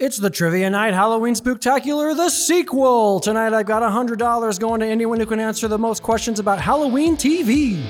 [0.00, 3.18] It's the Trivia Night Halloween Spooktacular, the sequel.
[3.18, 7.16] Tonight I've got $100 going to anyone who can answer the most questions about Halloween
[7.16, 7.82] TV.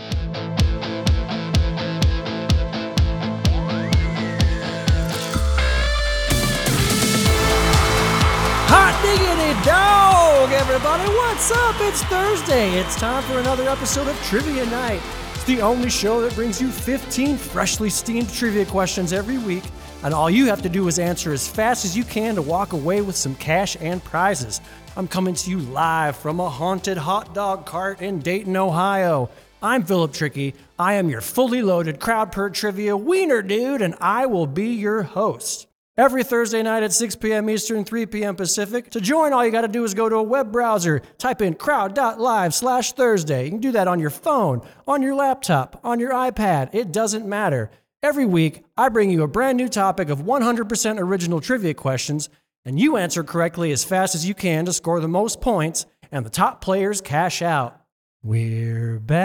[8.71, 11.07] Hot diggity dog, everybody.
[11.11, 11.77] What's up?
[11.81, 12.71] It's Thursday.
[12.79, 15.03] It's time for another episode of Trivia Night.
[15.35, 19.65] It's the only show that brings you 15 freshly steamed trivia questions every week,
[20.03, 22.73] and all you have to do is answer as fast as you can to walk
[22.73, 24.61] away with some cash and prizes.
[24.97, 29.31] I'm coming to you live from a haunted hot dog cart in Dayton, Ohio.
[29.63, 30.55] I'm Philip Trickey.
[30.79, 35.67] I am your fully loaded Crowdpurr trivia wiener dude, and I will be your host.
[35.97, 37.51] Every Thursday night at 6 p.m.
[37.51, 38.37] Eastern, 3 p.m.
[38.37, 38.91] Pacific.
[38.91, 41.55] To join, all you got to do is go to a web browser, type in
[41.55, 43.47] crowd.live slash Thursday.
[43.47, 46.71] You can do that on your phone, on your laptop, on your iPad.
[46.73, 47.73] It doesn't matter.
[48.01, 52.29] Every week, I bring you a brand new topic of 100% original trivia questions,
[52.65, 56.25] and you answer correctly as fast as you can to score the most points, and
[56.25, 57.81] the top players cash out.
[58.23, 59.19] We're back.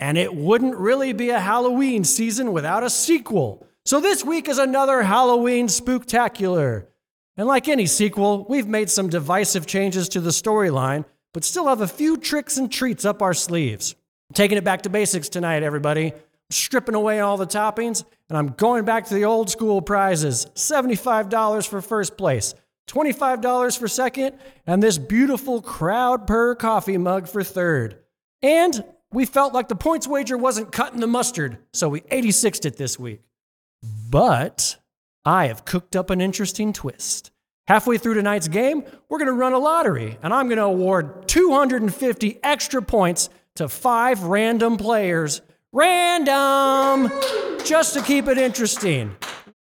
[0.00, 3.66] And it wouldn't really be a Halloween season without a sequel.
[3.84, 6.86] So this week is another Halloween spooktacular.
[7.36, 11.82] And like any sequel, we've made some divisive changes to the storyline, but still have
[11.82, 13.96] a few tricks and treats up our sleeves.
[14.34, 16.12] Taking it back to basics tonight, everybody.
[16.50, 21.66] stripping away all the toppings, and I'm going back to the old school prizes $75
[21.66, 22.54] for first place,
[22.88, 27.98] $25 for second, and this beautiful Crowdpurr coffee mug for third.
[28.42, 32.76] And we felt like the points wager wasn't cutting the mustard, so we 86'd it
[32.76, 33.22] this week.
[34.08, 34.76] But
[35.24, 37.30] I have cooked up an interesting twist.
[37.66, 41.26] Halfway through tonight's game, we're going to run a lottery, and I'm going to award
[41.26, 45.42] 250 extra points to five random players.
[45.72, 47.10] Random!
[47.64, 49.16] Just to keep it interesting.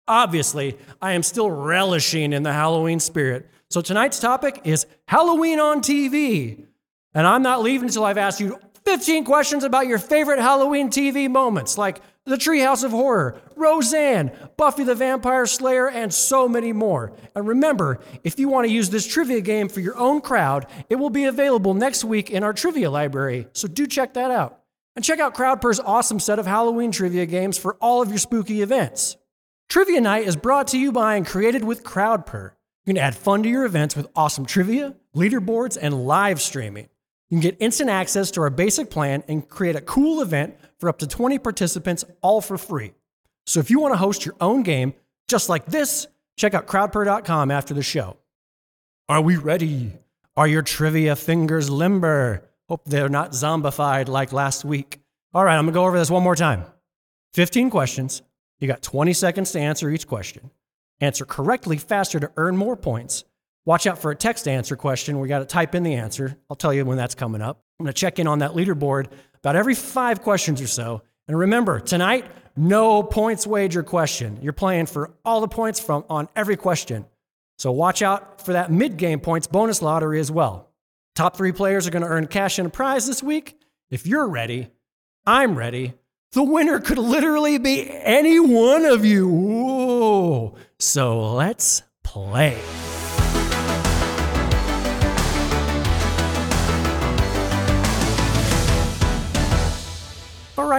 [0.07, 3.49] Obviously, I am still relishing in the Halloween spirit.
[3.71, 6.65] So tonight's topic is Halloween on TV.
[7.15, 11.29] And I'm not leaving until I've asked you 15 questions about your favorite Halloween TV
[11.29, 17.15] moments, like The Treehouse of Horror, Roseanne, Buffy the Vampire Slayer, and so many more.
[17.35, 20.97] And remember, if you want to use this trivia game for your own crowd, it
[20.97, 23.47] will be available next week in our trivia library.
[23.55, 24.61] So do check that out.
[24.95, 28.61] And check out Crowdpurr's awesome set of Halloween trivia games for all of your spooky
[28.61, 29.17] events.
[29.71, 32.51] Trivia Night is brought to you by and created with Crowdpurr.
[32.85, 36.91] You can add fun to your events with awesome trivia, leaderboards, and live streaming.
[37.31, 40.89] You can get instant access to our basic plan and create a cool event for
[40.89, 42.93] up to 20 participants, all for free.
[43.47, 44.95] So if you want to host your own game
[45.29, 46.07] just like this,
[46.37, 48.17] check out crowdpurr.com after the show.
[49.09, 49.93] Are we ready?
[50.37, 52.45] Are your trivia fingers limber?
[52.69, 55.01] Hope they're not zombified like last week.
[55.35, 56.65] All right, I'm going to go over this one more time.
[57.35, 58.23] 15 questions.
[58.61, 60.51] You got 20 seconds to answer each question.
[61.01, 63.25] Answer correctly faster to earn more points.
[63.65, 65.21] Watch out for a text answer question.
[65.21, 66.37] We got to type in the answer.
[66.51, 67.63] I'll tell you when that's coming up.
[67.79, 69.07] I'm going to check in on that leaderboard
[69.37, 71.03] about every five questions or so.
[71.29, 74.39] And remember, tonight, no points wager question.
[74.43, 77.07] You're playing for all the points from on every question.
[77.59, 80.71] So watch out for that mid-game points bonus lottery as well.
[81.15, 83.61] Top three players are going to earn cash and a prize this week.
[83.91, 84.71] If you're ready,
[85.27, 85.95] I'm ready.
[86.33, 90.55] The winner could literally be any one of you.
[90.79, 92.61] So let's play.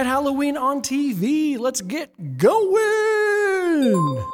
[0.00, 1.58] All right, Halloween on TV.
[1.58, 4.24] Let's get going.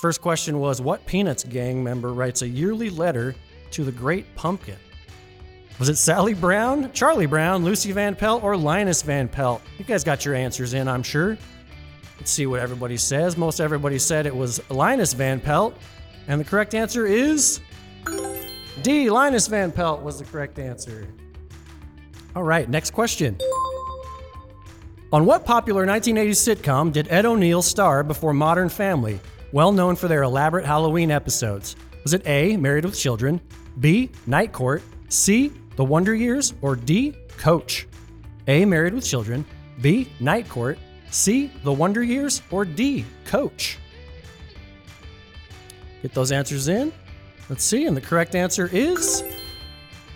[0.00, 3.36] First question was What Peanuts gang member writes a yearly letter
[3.70, 4.78] to the Great Pumpkin?
[5.78, 9.62] Was it Sally Brown, Charlie Brown, Lucy Van Pelt, or Linus Van Pelt?
[9.78, 11.38] You guys got your answers in, I'm sure.
[12.18, 13.36] Let's see what everybody says.
[13.36, 15.78] Most everybody said it was Linus Van Pelt.
[16.26, 17.60] And the correct answer is
[18.82, 19.08] D.
[19.08, 21.06] Linus Van Pelt was the correct answer.
[22.34, 23.38] All right, next question.
[25.12, 29.20] On what popular 1980s sitcom did Ed O'Neill star before Modern Family,
[29.52, 31.76] well known for their elaborate Halloween episodes?
[32.02, 33.38] Was it A, Married with Children,
[33.78, 37.86] B, Night Court, C, The Wonder Years, or D, Coach?
[38.48, 39.44] A, Married with Children,
[39.82, 40.78] B, Night Court,
[41.10, 43.76] C, The Wonder Years, or D, Coach?
[46.00, 46.90] Get those answers in.
[47.50, 49.22] Let's see, and the correct answer is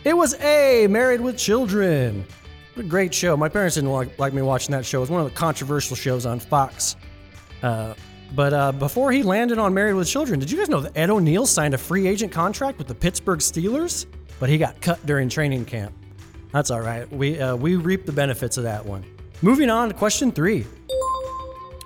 [0.04, 2.25] it was A, Married with Children.
[2.88, 3.37] Great show.
[3.37, 4.99] My parents didn't like, like me watching that show.
[4.99, 6.96] It was one of the controversial shows on Fox.
[7.62, 7.94] Uh,
[8.34, 11.08] but uh, before he landed on Married with Children, did you guys know that Ed
[11.11, 14.05] O'Neill signed a free agent contract with the Pittsburgh Steelers?
[14.38, 15.94] But he got cut during training camp.
[16.52, 17.11] That's all right.
[17.11, 19.05] We, uh, we reap the benefits of that one.
[19.43, 20.67] Moving on to question three.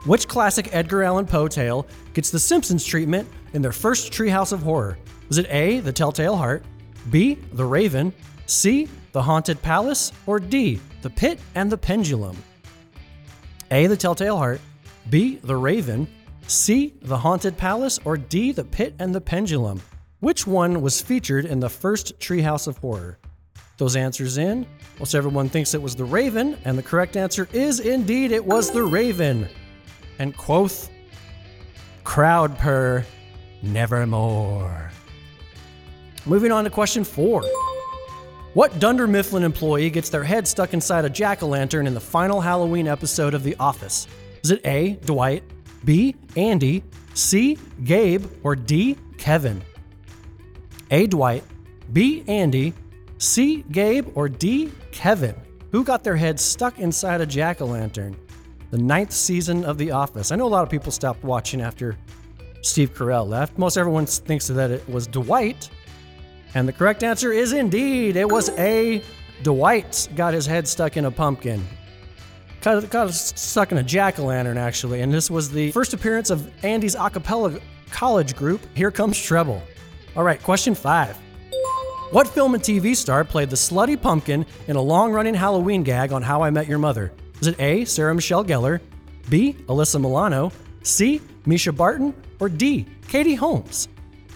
[0.06, 4.62] Which classic Edgar Allan Poe tale gets the Simpsons treatment in their first Treehouse of
[4.62, 4.98] Horror?
[5.28, 6.64] Was it A, The Telltale Heart,
[7.10, 8.12] B, The Raven,
[8.46, 12.36] C, The Haunted Palace, or D, The Pit and the Pendulum?
[13.70, 14.60] A, The Telltale Heart,
[15.08, 16.06] B, The Raven,
[16.46, 19.80] C, The Haunted Palace, or D, The Pit and the Pendulum?
[20.20, 23.18] Which one was featured in the first Treehouse of Horror?
[23.78, 24.66] Those answers in.
[24.98, 28.70] Most everyone thinks it was The Raven, and the correct answer is indeed it was
[28.70, 29.48] The Raven.
[30.18, 30.90] And quoth,
[32.04, 33.04] Crowdpurr,
[33.62, 34.90] nevermore.
[36.26, 37.42] Moving on to question four.
[38.52, 42.00] What Dunder Mifflin employee gets their head stuck inside a jack o' lantern in the
[42.00, 44.08] final Halloween episode of The Office?
[44.42, 45.44] Is it A, Dwight,
[45.84, 46.82] B, Andy,
[47.14, 49.62] C, Gabe, or D, Kevin?
[50.90, 51.44] A, Dwight,
[51.92, 52.74] B, Andy,
[53.18, 55.36] C, Gabe, or D, Kevin?
[55.70, 58.16] Who got their head stuck inside a jack o' lantern?
[58.72, 60.32] The ninth season of The Office.
[60.32, 61.96] I know a lot of people stopped watching after
[62.62, 63.56] Steve Carell left.
[63.58, 65.70] Most everyone thinks that it was Dwight.
[66.54, 69.02] And the correct answer is indeed, it was A.
[69.42, 71.64] Dwight got his head stuck in a pumpkin.
[72.60, 75.00] Got, got stuck in a jack o' lantern, actually.
[75.00, 77.58] And this was the first appearance of Andy's a cappella
[77.90, 79.62] college group, Here Comes Treble.
[80.16, 81.16] All right, question five.
[82.10, 86.12] What film and TV star played the slutty pumpkin in a long running Halloween gag
[86.12, 87.12] on How I Met Your Mother?
[87.40, 87.84] Is it A.
[87.84, 88.80] Sarah Michelle Gellar,
[89.28, 89.56] B.
[89.68, 90.50] Alyssa Milano,
[90.82, 91.20] C.
[91.46, 92.84] Mischa Barton, or D.
[93.08, 93.88] Katie Holmes?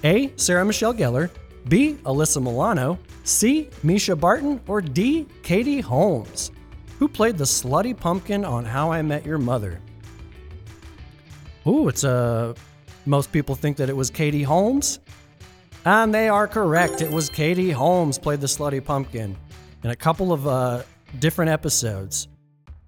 [0.05, 0.33] A.
[0.37, 1.31] Sarah Michelle Gellar,
[1.69, 1.95] B.
[2.05, 3.69] Alyssa Milano, C.
[3.85, 5.27] Mischa Barton, or D.
[5.43, 6.51] Katie Holmes?
[6.99, 9.81] Who played the slutty pumpkin on How I Met Your Mother?
[11.67, 12.55] Ooh, it's Uh,
[13.07, 15.01] most people think that it was Katie Holmes.
[15.85, 17.03] And they are correct.
[17.03, 19.37] It was Katie Holmes played the slutty pumpkin
[19.83, 20.83] in a couple of uh,
[21.19, 22.29] different episodes.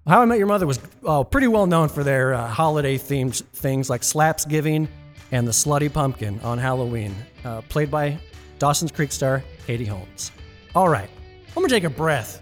[0.07, 3.43] How I Met Your Mother was oh, pretty well known for their uh, holiday themed
[3.53, 4.87] things like Slapsgiving
[5.31, 7.13] and the Slutty Pumpkin on Halloween,
[7.43, 8.17] uh, played by
[8.59, 10.31] Dawson's Creek star Katie Holmes.
[10.75, 11.09] All right,
[11.49, 12.41] I'm gonna take a breath.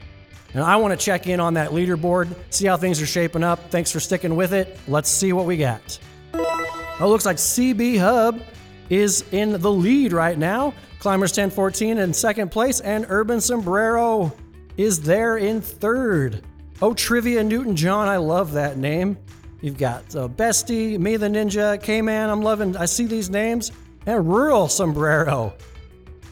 [0.53, 3.59] And I want to check in on that leaderboard, see how things are shaping up.
[3.71, 4.79] Thanks for sticking with it.
[4.88, 6.00] Let's see what we got.
[6.33, 8.41] Oh, looks like CB Hub
[8.89, 10.73] is in the lead right now.
[11.00, 14.31] Climbers 1014 in second place, and Urban Sombrero
[14.77, 16.41] is there in third.
[16.81, 19.17] Oh, Trivia Newton John, I love that name.
[19.62, 23.71] You've got uh, Bestie, Me the Ninja, K Man, I'm loving, I see these names,
[24.06, 25.53] and Rural Sombrero.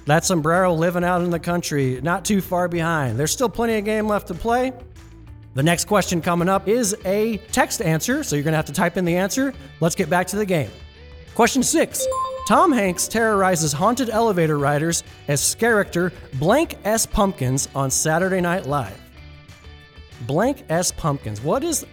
[0.06, 3.18] That sombrero living out in the country, not too far behind.
[3.18, 4.74] There's still plenty of game left to play.
[5.54, 8.74] The next question coming up is a text answer, so you're going to have to
[8.74, 9.54] type in the answer.
[9.80, 10.72] Let's get back to the game.
[11.36, 12.06] Question six
[12.48, 17.06] Tom Hanks terrorizes haunted elevator riders as character Blank S.
[17.06, 19.00] Pumpkins on Saturday Night Live.
[20.28, 20.92] Blank S.
[20.92, 21.42] Pumpkins.
[21.42, 21.86] What is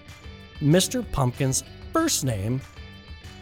[0.61, 1.09] Mr.
[1.13, 2.61] Pumpkin's first name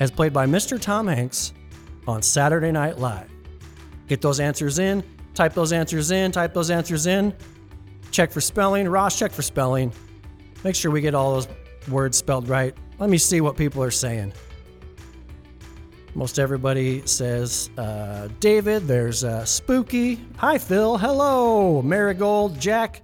[0.01, 0.81] as played by Mr.
[0.81, 1.55] Tom Hanks
[2.07, 3.31] on Saturday Night Live?
[4.09, 7.35] Get those answers in, type those answers in, type those answers in.
[8.11, 8.89] Check for spelling.
[8.89, 9.93] Ross, check for spelling.
[10.65, 11.49] Make sure we get all those
[11.89, 12.75] words spelled right.
[12.99, 14.33] Let me see what people are saying.
[16.15, 18.89] Most everybody says uh, David.
[18.89, 20.19] There's uh, Spooky.
[20.39, 20.99] Hi, Phil.
[20.99, 21.83] Hello.
[21.83, 22.59] Marigold.
[22.59, 23.03] Jack.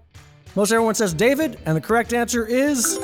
[0.57, 2.99] Most everyone says David, and the correct answer is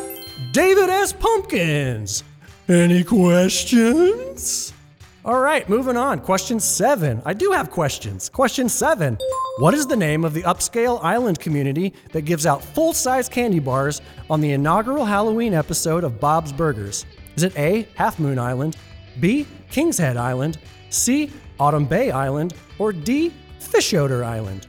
[0.52, 1.12] David S.
[1.12, 2.24] Pumpkins.
[2.68, 4.72] Any questions?
[5.22, 6.20] All right, moving on.
[6.20, 7.20] Question seven.
[7.26, 8.30] I do have questions.
[8.30, 9.18] Question seven.
[9.58, 13.58] What is the name of the upscale island community that gives out full size candy
[13.58, 17.04] bars on the inaugural Halloween episode of Bob's Burgers?
[17.36, 18.78] Is it A, Half Moon Island,
[19.20, 20.56] B, King's Head Island,
[20.88, 24.68] C, Autumn Bay Island, or D, Fish Odor Island?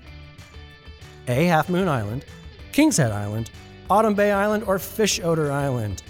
[1.30, 2.26] A, Half Moon Island,
[2.74, 3.52] King's Head Island,
[3.90, 6.04] Autumn Bay Island, or Fish Odor Island?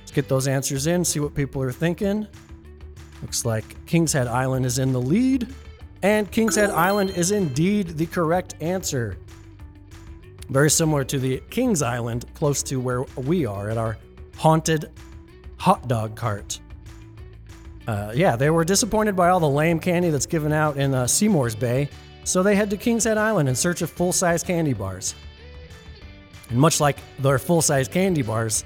[0.00, 2.26] Let's get those answers in, see what people are thinking.
[3.22, 5.48] Looks like King's Head Island is in the lead,
[6.02, 9.16] and King's Head Island is indeed the correct answer.
[10.50, 13.96] Very similar to the King's Island, close to where we are at our
[14.36, 14.90] haunted
[15.56, 16.58] hot dog cart.
[17.86, 21.06] Uh, yeah, they were disappointed by all the lame candy that's given out in uh,
[21.06, 21.88] Seymour's Bay,
[22.24, 25.14] so they head to King's Head Island in search of full size candy bars.
[26.48, 28.64] And much like their full size candy bars,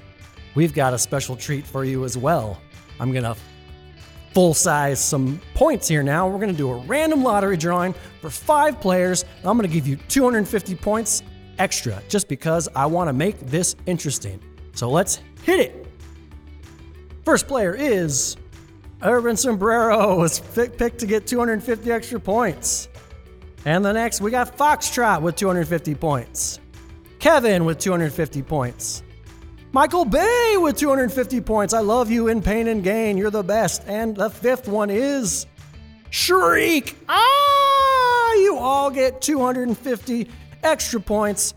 [0.55, 2.59] we've got a special treat for you as well.
[2.99, 3.35] I'm gonna
[4.37, 6.27] full size some points here now.
[6.27, 9.25] We're gonna do a random lottery drawing for five players.
[9.43, 11.23] I'm gonna give you 250 points
[11.57, 14.39] extra just because I wanna make this interesting.
[14.75, 15.87] So let's hit it.
[17.25, 18.37] First player is
[19.01, 22.89] Urban Sombrero was picked to get 250 extra points.
[23.65, 26.59] And the next, we got Foxtrot with 250 points.
[27.17, 29.01] Kevin with 250 points.
[29.77, 31.71] Michael Bay with 250 points.
[31.71, 33.15] I love you in Pain and Gain.
[33.15, 33.83] You're the best.
[33.85, 35.45] And the fifth one is
[36.09, 36.97] Shriek.
[37.07, 40.29] Ah, you all get 250
[40.63, 41.53] extra points.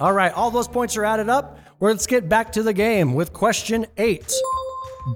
[0.00, 1.60] All right, all those points are added up.
[1.78, 4.34] Let's get back to the game with question eight.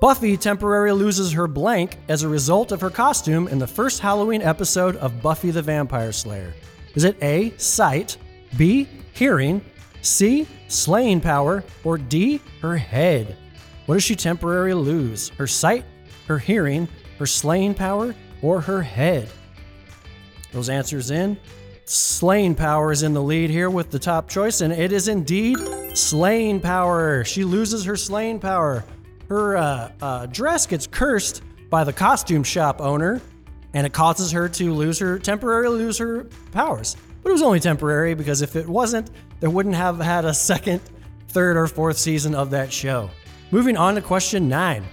[0.01, 4.41] Buffy temporarily loses her blank as a result of her costume in the first Halloween
[4.41, 6.55] episode of Buffy the Vampire Slayer.
[6.95, 8.19] Is it A, sight,
[8.57, 9.65] B, hearing,
[10.05, 13.37] C, slaying power, or D, her head?
[13.87, 15.31] What does she temporarily lose?
[15.31, 15.85] Her sight,
[16.29, 19.29] her hearing, her slaying power, or her head?
[20.53, 21.39] Those answers in.
[21.87, 25.59] Slaying power is in the lead here with the top choice, and it is indeed
[25.95, 27.25] slaying power.
[27.25, 28.85] She loses her slaying power
[29.29, 33.21] her uh, uh, dress gets cursed by the costume shop owner,
[33.73, 36.97] and it causes her to lose her temporarily lose her powers.
[37.25, 40.83] But it was only temporary because if it wasn't, they wouldn't have had a second,
[41.29, 43.11] third, or fourth season of that show.
[43.51, 44.85] Moving on to question nine.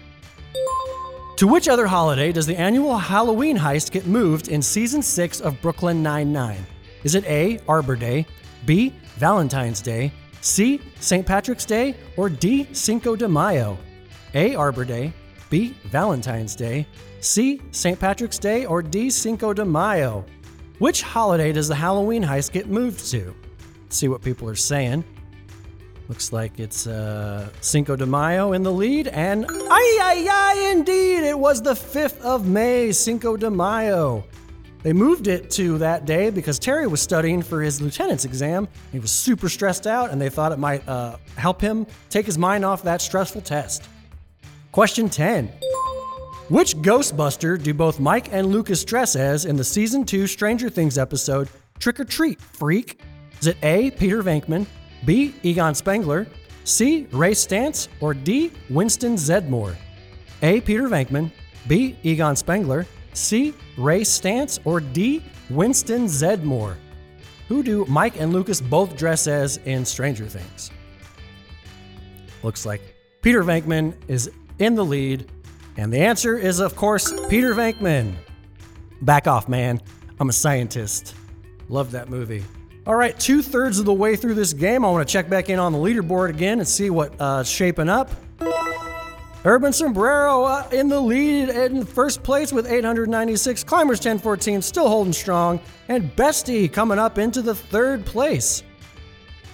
[1.36, 5.62] To which other holiday does the annual Halloween heist get moved in season six of
[5.62, 6.66] Brooklyn Nine-Nine?
[7.04, 7.60] Is it A.
[7.68, 8.26] Arbor Day,
[8.66, 8.94] B.
[9.18, 10.80] Valentine's Day, C.
[11.00, 11.26] St.
[11.26, 12.68] Patrick's Day, or D.
[12.72, 13.78] Cinco de Mayo?
[14.36, 14.56] A.
[14.56, 15.12] Arbor Day,
[15.50, 15.76] B.
[15.86, 16.88] Valentine's Day,
[17.20, 17.62] C.
[17.72, 18.00] St.
[18.00, 19.10] Patrick's Day, or D.
[19.10, 20.24] Cinco de Mayo?
[20.82, 23.36] Which holiday does the Halloween heist get moved to?
[23.84, 25.04] Let's see what people are saying.
[26.08, 31.22] Looks like it's uh, Cinco de Mayo in the lead, and ay ay ay, indeed,
[31.24, 34.24] it was the 5th of May, Cinco de Mayo.
[34.82, 38.68] They moved it to that day because Terry was studying for his lieutenant's exam.
[38.92, 42.40] He was super stressed out, and they thought it might uh, help him take his
[42.40, 43.88] mind off that stressful test.
[44.72, 45.48] Question 10.
[46.52, 50.98] Which Ghostbuster do both Mike and Lucas dress as in the season 2 Stranger Things
[50.98, 51.48] episode
[51.80, 53.00] Trick or Treat Freak?
[53.40, 53.92] Is it A.
[53.92, 54.66] Peter Venkman,
[55.06, 55.34] B.
[55.44, 56.28] Egon Spengler,
[56.66, 57.08] C.
[57.14, 58.52] Ray Stantz, or D.
[58.70, 59.78] Winston Zeddemore?
[60.42, 60.60] A.
[60.60, 61.32] Peter Venkman,
[61.70, 61.96] B.
[62.04, 63.54] Egon Spengler, C.
[63.78, 65.24] Ray Stantz, or D.
[65.52, 66.76] Winston Zeddemore?
[67.48, 70.70] Who do Mike and Lucas both dress as in Stranger Things?
[72.44, 72.82] Looks like
[73.22, 74.30] Peter Venkman is
[74.60, 75.32] in the lead?
[75.82, 78.14] And the answer is, of course, Peter Venkman.
[79.02, 79.82] Back off, man.
[80.20, 81.16] I'm a scientist.
[81.70, 82.44] Love that movie.
[82.86, 85.50] All right, two thirds of the way through this game, I want to check back
[85.50, 88.12] in on the leaderboard again and see what's uh, shaping up.
[89.44, 93.64] Urban Sombrero uh, in the lead in first place with 896.
[93.64, 95.60] Climbers 1014 still holding strong.
[95.88, 98.62] And Bestie coming up into the third place.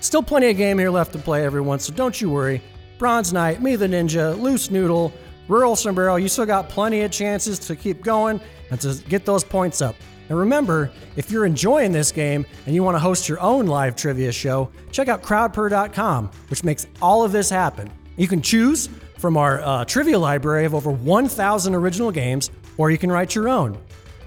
[0.02, 2.62] Still plenty of game here left to play, everyone, so don't you worry.
[2.98, 5.14] Bronze Knight, Me the Ninja, Loose Noodle,
[5.48, 9.44] Rural Sombrero, you still got plenty of chances to keep going and to get those
[9.44, 9.96] points up.
[10.30, 13.96] And remember, if you're enjoying this game and you want to host your own live
[13.96, 17.90] trivia show, check out crowdpurr.com, which makes all of this happen.
[18.18, 22.98] You can choose from our uh, trivia library of over 1,000 original games, or you
[22.98, 23.78] can write your own.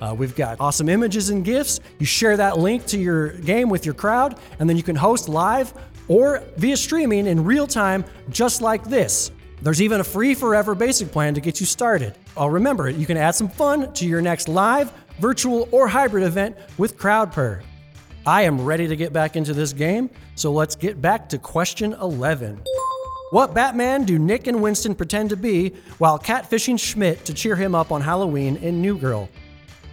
[0.00, 1.80] Uh, we've got awesome images and GIFs.
[1.98, 5.28] You share that link to your game with your crowd, and then you can host
[5.28, 5.74] live
[6.08, 9.30] or via streaming in real time, just like this.
[9.62, 12.14] There's even a free forever basic plan to get you started.
[12.36, 16.56] Oh, remember, you can add some fun to your next live, virtual, or hybrid event
[16.78, 17.62] with CrowdPurr.
[18.26, 21.92] I am ready to get back into this game, so let's get back to question
[21.94, 22.62] 11.
[23.32, 27.74] What Batman do Nick and Winston pretend to be while catfishing Schmidt to cheer him
[27.74, 29.28] up on Halloween in New Girl?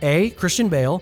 [0.02, 0.30] A.
[0.32, 1.02] Christian Bale,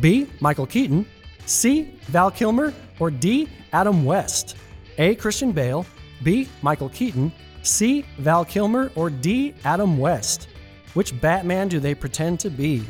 [0.00, 0.26] B.
[0.40, 1.06] Michael Keaton,
[1.44, 1.98] C.
[2.06, 3.48] Val Kilmer, or D.
[3.72, 4.56] Adam West?
[4.98, 5.14] A.
[5.16, 5.84] Christian Bale,
[6.22, 6.48] B.
[6.62, 7.30] Michael Keaton,
[7.66, 8.04] C.
[8.18, 9.54] Val Kilmer, or D.
[9.64, 10.48] Adam West?
[10.94, 12.84] Which Batman do they pretend to be?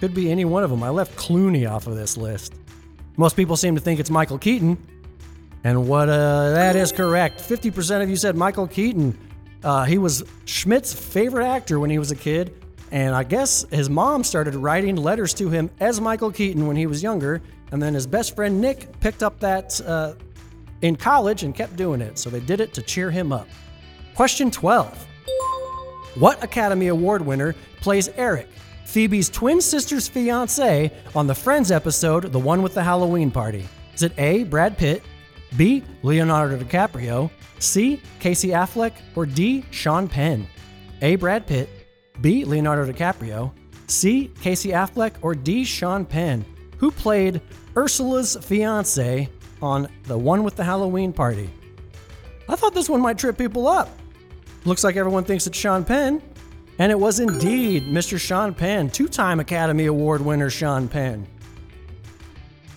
[0.00, 0.82] Could be any one of them.
[0.82, 2.54] I left Clooney off of this list.
[3.16, 4.78] Most people seem to think it's Michael Keaton.
[5.64, 7.40] And what uh, that is correct.
[7.40, 9.18] 50% of you said Michael Keaton.
[9.64, 12.54] Uh, he was Schmidt's favorite actor when he was a kid.
[12.90, 16.86] And I guess his mom started writing letters to him as Michael Keaton when he
[16.86, 17.42] was younger.
[17.72, 20.14] And then his best friend Nick picked up that uh,
[20.80, 22.18] in college and kept doing it.
[22.18, 23.48] So they did it to cheer him up.
[24.18, 25.06] Question 12
[26.16, 28.48] What Academy Award winner plays Eric,
[28.84, 33.64] Phoebe's twin sister's fiance, on the Friends episode, The One with the Halloween Party?
[33.94, 34.42] Is it A.
[34.42, 35.04] Brad Pitt,
[35.56, 35.84] B.
[36.02, 38.02] Leonardo DiCaprio, C.
[38.18, 39.64] Casey Affleck, or D.
[39.70, 40.48] Sean Penn?
[41.00, 41.14] A.
[41.14, 41.68] Brad Pitt,
[42.20, 42.44] B.
[42.44, 43.52] Leonardo DiCaprio,
[43.86, 44.32] C.
[44.40, 45.62] Casey Affleck, or D.
[45.62, 46.44] Sean Penn,
[46.78, 47.40] who played
[47.76, 49.28] Ursula's fiance
[49.62, 51.48] on the one with the Halloween party.
[52.48, 53.88] I thought this one might trip people up.
[54.68, 56.20] Looks like everyone thinks it's Sean Penn.
[56.78, 58.20] And it was indeed Mr.
[58.20, 61.26] Sean Penn, two time Academy Award winner Sean Penn.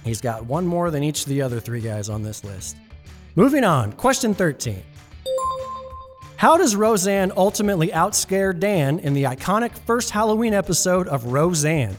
[0.06, 2.78] He's got one more than each of the other three guys on this list.
[3.36, 4.82] Moving on, question 13.
[6.38, 11.98] How does Roseanne ultimately outscare Dan in the iconic first Halloween episode of Roseanne?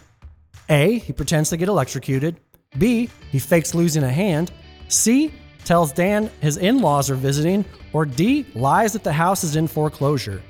[0.70, 1.00] A.
[1.00, 2.40] He pretends to get electrocuted.
[2.78, 3.10] B.
[3.30, 4.52] He fakes losing a hand.
[4.88, 5.34] C.
[5.64, 7.64] Tells Dan his in laws are visiting.
[7.92, 8.46] Or D.
[8.54, 10.42] Lies that the house is in foreclosure.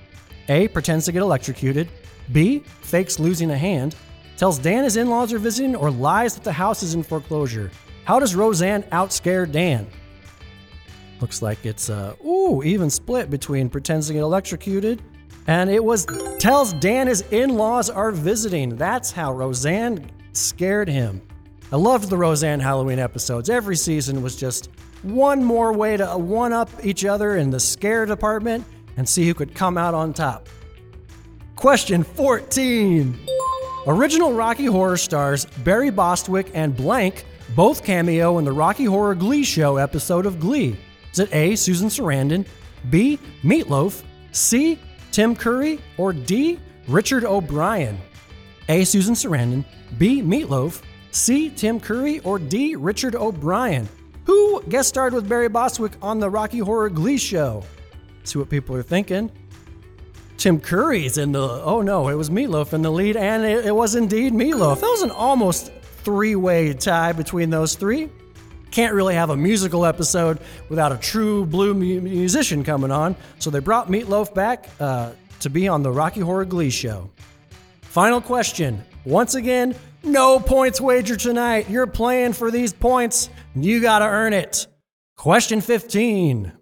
[0.48, 0.68] A.
[0.68, 1.88] Pretends to get electrocuted.
[2.32, 2.60] B.
[2.60, 3.94] Fakes losing a hand.
[4.36, 5.76] Tells Dan his in laws are visiting.
[5.76, 7.70] Or lies that the house is in foreclosure.
[8.04, 9.86] How does Roseanne outscare Dan?
[11.20, 15.00] Looks like it's a ooh even split between pretends to get electrocuted,
[15.46, 16.04] and it was
[16.40, 18.74] tells Dan his in-laws are visiting.
[18.74, 21.22] That's how Roseanne scared him.
[21.70, 23.50] I loved the Roseanne Halloween episodes.
[23.50, 24.70] Every season was just
[25.02, 28.64] one more way to one up each other in the scare department
[28.96, 30.48] and see who could come out on top.
[31.56, 33.18] Question 14.
[33.86, 39.44] Original Rocky Horror stars Barry Bostwick and Blank both cameo in the Rocky Horror Glee
[39.44, 40.76] Show episode of Glee.
[41.12, 42.46] Is it A, Susan Sarandon,
[42.90, 44.78] B, Meatloaf, C,
[45.10, 47.98] Tim Curry, or D, Richard O'Brien?
[48.68, 49.64] A, Susan Sarandon,
[49.98, 53.88] B, Meatloaf, C, Tim Curry, or D, Richard O'Brien?
[54.24, 57.64] Who guest starred with Barry Bostwick on the Rocky Horror Glee Show?
[58.24, 59.30] See what people are thinking.
[60.36, 61.40] Tim Curry's in the.
[61.40, 64.80] Oh no, it was Meatloaf in the lead, and it, it was indeed Meatloaf.
[64.80, 65.72] That was an almost
[66.04, 68.10] three way tie between those three
[68.72, 70.38] can't really have a musical episode
[70.68, 75.50] without a true blue mu- musician coming on, so they brought Meatloaf back uh, to
[75.50, 77.10] be on the Rocky Horror Glee Show.
[77.82, 78.82] Final question.
[79.04, 81.70] Once again, no points wager tonight.
[81.70, 83.28] You're playing for these points.
[83.54, 84.66] You got to earn it.
[85.16, 86.52] Question 15.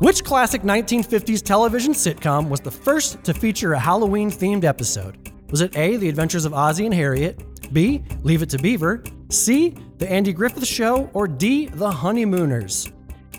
[0.00, 5.30] Which classic 1950s television sitcom was the first to feature a Halloween themed episode?
[5.50, 7.38] Was it A, The Adventures of Ozzie and Harriet,
[7.74, 12.90] B, Leave It to Beaver, C, The Andy Griffith Show, or D, The Honeymooners?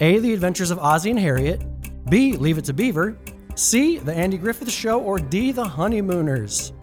[0.02, 1.64] A, The Adventures of Ozzie and Harriet,
[2.10, 3.18] B, Leave It to Beaver,
[3.56, 6.74] C, The Andy Griffith Show, or D, The Honeymooners?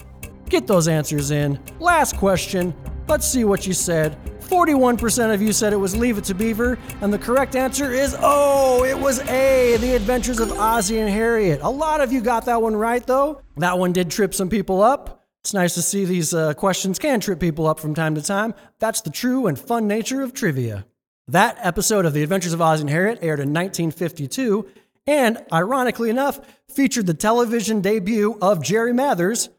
[0.49, 1.59] Get those answers in.
[1.79, 2.75] Last question.
[3.07, 4.17] Let's see what you said.
[4.41, 8.17] 41% of you said it was Leave It to Beaver, and the correct answer is
[8.21, 11.61] oh, it was A, The Adventures of Ozzie and Harriet.
[11.63, 13.43] A lot of you got that one right, though.
[13.59, 15.27] That one did trip some people up.
[15.43, 18.55] It's nice to see these uh, questions can trip people up from time to time.
[18.79, 20.87] That's the true and fun nature of trivia.
[21.29, 24.67] That episode of The Adventures of Ozzie and Harriet aired in 1952
[25.07, 29.51] and, ironically enough, featured the television debut of Jerry Mathers,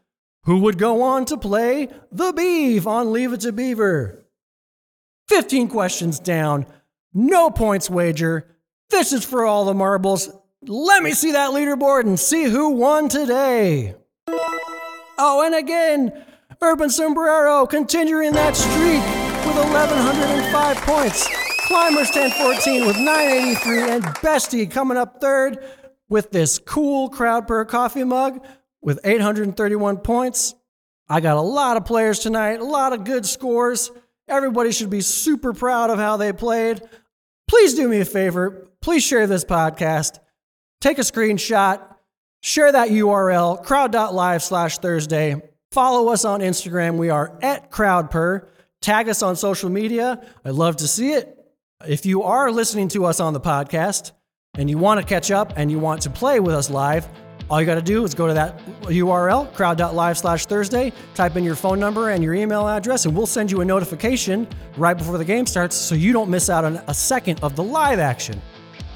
[0.44, 4.24] who would go on to play the Beeve on Leave It to Beaver.
[5.28, 6.66] 15 questions down,
[7.12, 8.56] no points wager.
[8.90, 10.28] This is for all the marbles.
[10.62, 13.94] Let me see that leaderboard and see who won today.
[15.18, 16.24] Oh, and again,
[16.60, 19.02] Urban Sombrero continuing that streak
[19.46, 21.28] with 1,105 points.
[21.66, 25.64] Climbers 1014 with 983, and Bestie coming up third
[26.08, 28.44] with this cool Crowdpurr coffee mug
[28.82, 30.54] with 831 points.
[31.08, 33.90] I got a lot of players tonight, a lot of good scores.
[34.28, 36.80] Everybody should be super proud of how they played.
[37.48, 38.68] Please do me a favor.
[38.80, 40.18] Please share this podcast.
[40.80, 41.90] Take a screenshot
[42.42, 45.42] Share that URL, crowd.live slash Thursday.
[45.72, 46.96] Follow us on Instagram.
[46.96, 48.48] We are at Crowdpurr.
[48.80, 50.26] Tag us on social media.
[50.44, 51.36] I'd love to see it.
[51.86, 54.12] If you are listening to us on the podcast
[54.54, 57.06] and you want to catch up and you want to play with us live,
[57.50, 61.42] all you got to do is go to that URL, crowd.live slash Thursday, type in
[61.42, 65.18] your phone number and your email address, and we'll send you a notification right before
[65.18, 68.40] the game starts so you don't miss out on a second of the live action.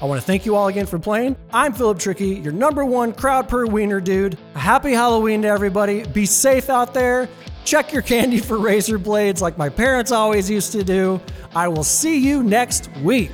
[0.01, 1.35] I want to thank you all again for playing.
[1.51, 4.37] I'm Philip Trickey, your number one Crowdpurr wiener dude.
[4.53, 6.05] Happy Halloween to everybody.
[6.05, 7.27] Be safe out there.
[7.65, 11.19] Check your candy for razor blades like my parents always used to do.
[11.55, 13.31] I will see you next week.